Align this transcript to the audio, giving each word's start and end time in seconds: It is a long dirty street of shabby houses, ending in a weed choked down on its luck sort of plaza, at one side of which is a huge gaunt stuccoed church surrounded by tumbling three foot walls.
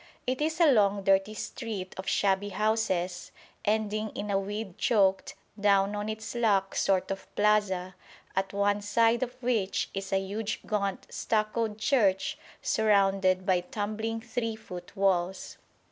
It 0.25 0.41
is 0.41 0.59
a 0.59 0.71
long 0.71 1.03
dirty 1.03 1.35
street 1.35 1.93
of 1.95 2.07
shabby 2.09 2.49
houses, 2.49 3.31
ending 3.63 4.09
in 4.15 4.31
a 4.31 4.39
weed 4.39 4.79
choked 4.79 5.35
down 5.59 5.95
on 5.95 6.09
its 6.09 6.33
luck 6.33 6.73
sort 6.73 7.11
of 7.11 7.27
plaza, 7.35 7.93
at 8.35 8.51
one 8.51 8.81
side 8.81 9.21
of 9.21 9.35
which 9.43 9.91
is 9.93 10.11
a 10.11 10.17
huge 10.17 10.61
gaunt 10.65 11.05
stuccoed 11.11 11.77
church 11.77 12.39
surrounded 12.63 13.45
by 13.45 13.59
tumbling 13.59 14.21
three 14.21 14.55
foot 14.55 14.97
walls. 14.97 15.59